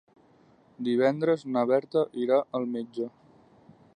[0.87, 3.11] Divendres na Berta irà al metge.